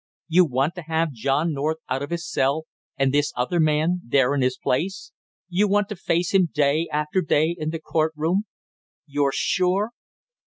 You 0.27 0.45
want 0.45 0.73
to 0.73 0.81
have 0.81 1.11
John 1.11 1.53
North 1.53 1.77
out 1.87 2.01
of 2.01 2.09
his 2.09 2.27
cell 2.27 2.65
and 2.97 3.13
this 3.13 3.31
other 3.35 3.59
man 3.59 4.01
there 4.03 4.33
in 4.33 4.41
his 4.41 4.57
place; 4.57 5.11
you 5.47 5.67
want 5.67 5.89
to 5.89 5.95
face 5.95 6.33
him 6.33 6.49
day 6.51 6.87
after 6.91 7.21
day 7.21 7.55
in 7.55 7.69
the 7.69 7.77
court 7.79 8.13
room 8.15 8.45
you're 9.05 9.31
sure?" 9.31 9.91